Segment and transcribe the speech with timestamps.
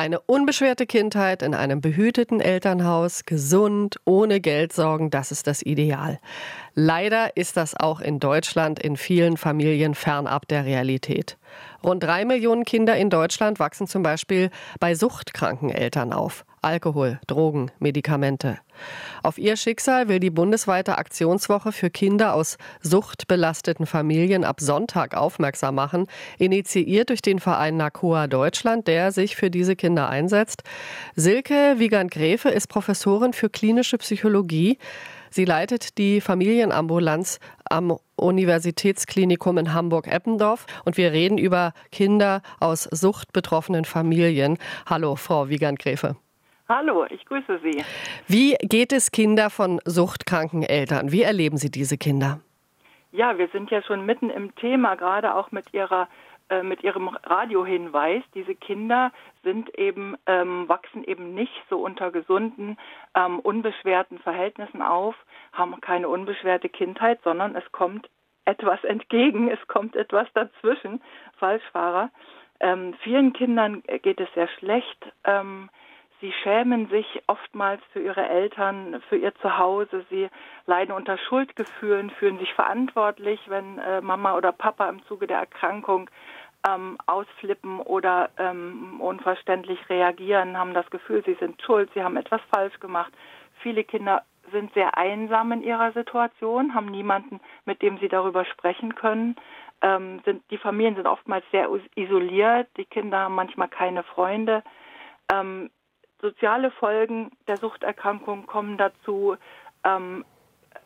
[0.00, 6.20] Eine unbeschwerte Kindheit in einem behüteten Elternhaus, gesund, ohne Geldsorgen, das ist das Ideal.
[6.74, 11.36] Leider ist das auch in Deutschland in vielen Familien fernab der Realität.
[11.84, 16.46] Rund drei Millionen Kinder in Deutschland wachsen zum Beispiel bei suchtkranken Eltern auf.
[16.62, 18.56] Alkohol, Drogen, Medikamente.
[19.22, 25.74] Auf ihr Schicksal will die bundesweite Aktionswoche für Kinder aus suchtbelasteten Familien ab Sonntag aufmerksam
[25.74, 26.06] machen,
[26.38, 30.62] initiiert durch den Verein NACOA Deutschland, der sich für diese Kinder einsetzt.
[31.16, 34.78] Silke Wiegand-Gräfe ist Professorin für klinische Psychologie.
[35.30, 43.84] Sie leitet die Familienambulanz am Universitätsklinikum in Hamburg-Eppendorf und wir reden über Kinder aus suchtbetroffenen
[43.84, 44.58] Familien.
[44.86, 46.16] Hallo, Frau Wiegand-Gräfe.
[46.68, 47.82] Hallo, ich grüße Sie.
[48.32, 51.10] Wie geht es Kinder von suchtkranken Eltern?
[51.10, 52.38] Wie erleben Sie diese Kinder?
[53.10, 56.06] Ja, wir sind ja schon mitten im Thema, gerade auch mit Ihrer
[56.48, 59.10] äh, mit ihrem Radiohinweis, diese Kinder
[59.42, 62.78] sind eben, ähm, wachsen eben nicht so unter gesunden,
[63.16, 65.16] ähm, unbeschwerten Verhältnissen auf,
[65.52, 68.08] haben keine unbeschwerte Kindheit, sondern es kommt
[68.44, 71.02] etwas entgegen, es kommt etwas dazwischen,
[71.38, 72.10] Falschfahrer.
[72.60, 75.04] Ähm, vielen Kindern geht es sehr schlecht.
[75.24, 75.68] Ähm,
[76.20, 80.04] Sie schämen sich oftmals für ihre Eltern, für ihr Zuhause.
[80.10, 80.28] Sie
[80.66, 86.10] leiden unter Schuldgefühlen, fühlen sich verantwortlich, wenn äh, Mama oder Papa im Zuge der Erkrankung
[86.68, 92.42] ähm, ausflippen oder ähm, unverständlich reagieren, haben das Gefühl, sie sind schuld, sie haben etwas
[92.54, 93.12] falsch gemacht.
[93.62, 98.94] Viele Kinder sind sehr einsam in ihrer Situation, haben niemanden, mit dem sie darüber sprechen
[98.94, 99.36] können.
[99.80, 104.62] Ähm, sind, die Familien sind oftmals sehr isoliert, die Kinder haben manchmal keine Freunde.
[105.32, 105.70] Ähm,
[106.20, 109.36] soziale Folgen der Suchterkrankung kommen dazu.
[109.84, 110.24] Ähm,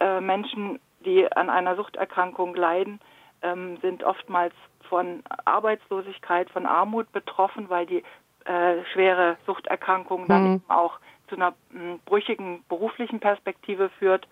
[0.00, 3.00] äh, Menschen, die an einer Suchterkrankung leiden,
[3.42, 4.54] ähm, sind oftmals
[4.88, 8.02] von Arbeitslosigkeit, von Armut betroffen, weil die
[8.44, 10.62] äh, schwere Suchterkrankung dann mhm.
[10.68, 14.26] auch zu einer mh, brüchigen beruflichen Perspektive führt.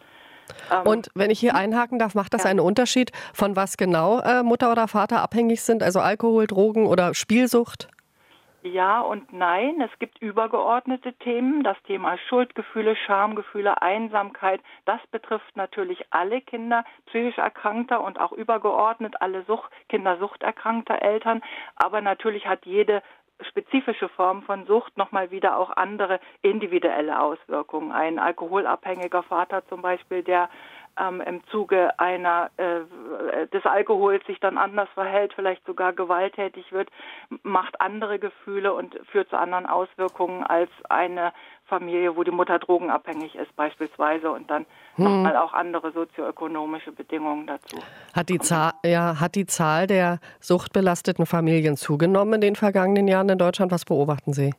[0.71, 2.51] Ähm, Und wenn ich hier einhaken darf, macht das ja.
[2.51, 5.83] einen Unterschied, von was genau äh, Mutter oder Vater abhängig sind?
[5.83, 7.89] Also Alkohol, Drogen oder Spielsucht?
[8.63, 9.81] Ja und nein.
[9.81, 11.63] Es gibt übergeordnete Themen.
[11.65, 14.61] Das Thema Schuldgefühle, Schamgefühle, Einsamkeit.
[14.85, 21.41] Das betrifft natürlich alle Kinder psychisch erkrankter und auch übergeordnet alle Sucht, Kinder suchterkrankter Eltern.
[21.77, 23.03] Aber natürlich hat jede
[23.49, 27.93] spezifische Form von Sucht nochmal wieder auch andere individuelle Auswirkungen.
[27.93, 30.51] Ein alkoholabhängiger Vater zum Beispiel, der
[31.01, 36.89] ähm, im Zuge einer äh, des Alkohols sich dann anders verhält, vielleicht sogar gewalttätig wird,
[37.43, 41.33] macht andere Gefühle und führt zu anderen Auswirkungen als eine
[41.65, 44.67] Familie, wo die Mutter drogenabhängig ist beispielsweise und dann
[44.97, 45.05] hm.
[45.05, 47.79] nochmal auch andere sozioökonomische Bedingungen dazu.
[48.15, 53.29] Hat die, Zahl, ja, hat die Zahl der suchtbelasteten Familien zugenommen in den vergangenen Jahren
[53.29, 53.73] in Deutschland?
[53.73, 54.53] Was beobachten Sie?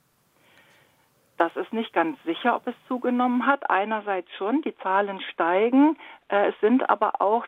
[1.41, 3.67] Das ist nicht ganz sicher, ob es zugenommen hat.
[3.67, 5.97] Einerseits schon, die Zahlen steigen.
[6.27, 7.47] Äh, es sind aber auch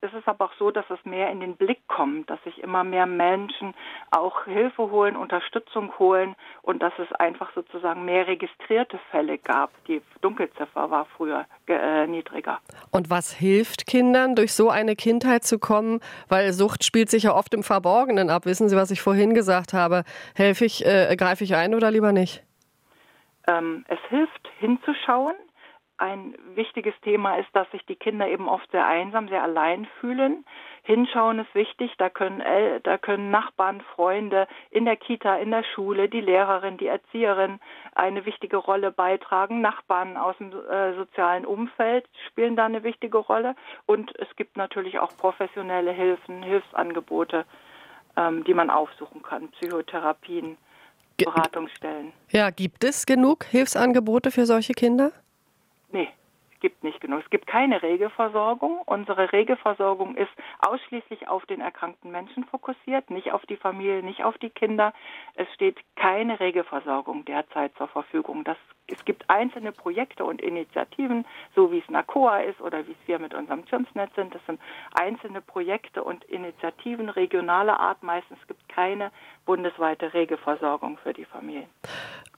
[0.00, 2.84] es ist aber auch so, dass es mehr in den Blick kommt, dass sich immer
[2.84, 3.74] mehr Menschen
[4.12, 9.72] auch Hilfe holen, Unterstützung holen und dass es einfach sozusagen mehr registrierte Fälle gab.
[9.86, 12.60] Die Dunkelziffer war früher äh, niedriger.
[12.92, 15.98] Und was hilft Kindern, durch so eine Kindheit zu kommen?
[16.28, 18.46] Weil Sucht spielt sich ja oft im Verborgenen ab.
[18.46, 20.04] Wissen Sie, was ich vorhin gesagt habe?
[20.36, 22.47] Helfe ich, äh, greife ich ein oder lieber nicht?
[23.48, 25.34] Ähm, es hilft hinzuschauen.
[25.96, 30.44] Ein wichtiges Thema ist, dass sich die Kinder eben oft sehr einsam, sehr allein fühlen.
[30.84, 31.92] Hinschauen ist wichtig.
[31.98, 32.40] Da können,
[32.84, 37.58] da können Nachbarn, Freunde in der Kita, in der Schule, die Lehrerin, die Erzieherin
[37.96, 39.60] eine wichtige Rolle beitragen.
[39.60, 43.56] Nachbarn aus dem äh, sozialen Umfeld spielen da eine wichtige Rolle.
[43.86, 47.44] Und es gibt natürlich auch professionelle Hilfen, Hilfsangebote,
[48.16, 50.58] ähm, die man aufsuchen kann, Psychotherapien.
[51.24, 52.12] Beratungsstellen.
[52.30, 55.12] Ja, gibt es genug Hilfsangebote für solche Kinder?
[55.90, 56.08] Nee,
[56.54, 57.22] es gibt nicht genug.
[57.24, 58.80] Es gibt keine Regelversorgung.
[58.86, 60.30] Unsere Regelversorgung ist
[60.60, 64.92] ausschließlich auf den erkrankten Menschen fokussiert, nicht auf die Familie, nicht auf die Kinder.
[65.34, 68.44] Es steht keine Regelversorgung derzeit zur Verfügung.
[68.44, 68.56] Das
[68.88, 71.24] es gibt einzelne Projekte und Initiativen,
[71.54, 74.34] so wie es NACOA ist oder wie es wir mit unserem CIMS-Netz sind.
[74.34, 74.60] Das sind
[74.94, 78.02] einzelne Projekte und Initiativen regionaler Art.
[78.02, 79.10] Meistens gibt es keine
[79.44, 81.68] bundesweite Regelversorgung für die Familien.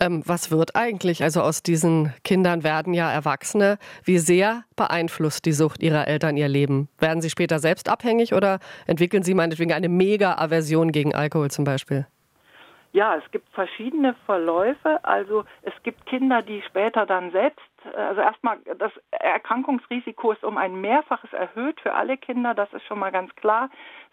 [0.00, 1.23] Ähm, was wird eigentlich?
[1.23, 3.79] Also aus diesen Kindern werden ja Erwachsene.
[4.05, 6.88] Wie sehr beeinflusst die Sucht ihrer Eltern ihr Leben?
[6.99, 12.06] Werden sie später selbst abhängig oder entwickeln sie meinetwegen eine Mega-Aversion gegen Alkohol zum Beispiel?
[12.93, 15.05] Ja, es gibt verschiedene Verläufe.
[15.05, 17.61] Also es gibt Kinder, die später dann selbst,
[17.95, 22.99] also erstmal das Erkrankungsrisiko ist um ein Mehrfaches erhöht für alle Kinder, das ist schon
[22.99, 23.71] mal ganz klar.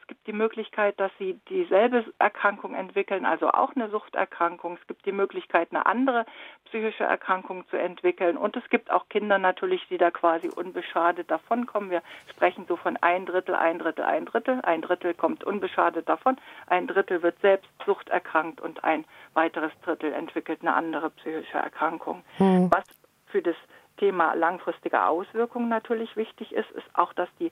[0.08, 4.78] Es gibt die Möglichkeit, dass sie dieselbe Erkrankung entwickeln, also auch eine Suchterkrankung.
[4.80, 6.26] Es gibt die Möglichkeit, eine andere
[6.64, 8.38] psychische Erkrankung zu entwickeln.
[8.38, 11.90] Und es gibt auch Kinder natürlich, die da quasi unbeschadet davonkommen.
[11.90, 12.02] Wir
[12.32, 14.62] sprechen so von ein Drittel, ein Drittel, ein Drittel.
[14.64, 16.38] Ein Drittel kommt unbeschadet davon,
[16.68, 22.24] ein Drittel wird selbst suchterkrankt und ein weiteres Drittel entwickelt eine andere psychische Erkrankung.
[22.38, 22.72] Hm.
[22.72, 22.86] Was
[23.26, 23.58] für das
[23.98, 27.52] Thema langfristige Auswirkungen natürlich wichtig ist, ist auch, dass die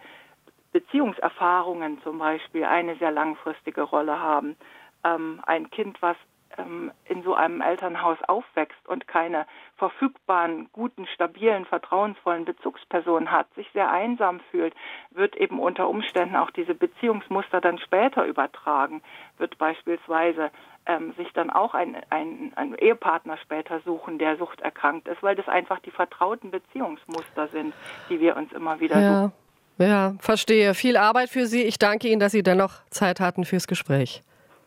[0.75, 4.57] Beziehungserfahrungen zum Beispiel eine sehr langfristige Rolle haben.
[5.05, 6.17] Ähm, ein Kind, was
[6.57, 13.69] ähm, in so einem Elternhaus aufwächst und keine verfügbaren, guten, stabilen, vertrauensvollen Bezugspersonen hat, sich
[13.71, 14.73] sehr einsam fühlt,
[15.11, 19.01] wird eben unter Umständen auch diese Beziehungsmuster dann später übertragen,
[19.37, 20.51] wird beispielsweise
[20.85, 25.47] ähm, sich dann auch ein, ein, ein Ehepartner später suchen, der suchterkrankt ist, weil das
[25.47, 27.73] einfach die vertrauten Beziehungsmuster sind,
[28.09, 29.21] die wir uns immer wieder ja.
[29.21, 29.44] suchen.
[29.77, 30.73] Ja, verstehe.
[30.73, 31.63] Viel Arbeit für Sie.
[31.63, 34.21] Ich danke Ihnen, dass Sie dennoch Zeit hatten fürs Gespräch.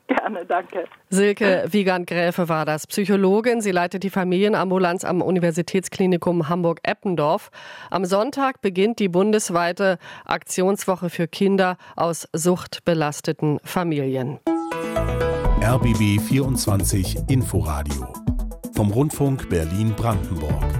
[0.09, 0.85] Gerne, danke.
[1.11, 3.61] Silke Wiegand-Gräfe war das, Psychologin.
[3.61, 7.51] Sie leitet die Familienambulanz am Universitätsklinikum Hamburg-Eppendorf.
[7.91, 14.39] Am Sonntag beginnt die bundesweite Aktionswoche für Kinder aus suchtbelasteten Familien.
[15.63, 18.11] RBB 24 Inforadio
[18.75, 20.78] vom Rundfunk Berlin-Brandenburg.